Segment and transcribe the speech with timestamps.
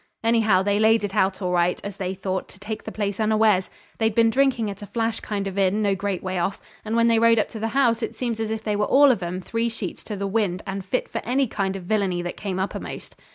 [0.23, 3.69] Anyhow, they laid it out all right, as they thought, to take the place unawares.
[3.99, 7.07] They'd been drinking at a flash kind of inn no great way off, and when
[7.07, 10.01] they rode up to the house it seems they were all of 'em three sheets
[10.09, 13.15] in the wind, and fit for any kind of villainy that came uppermost.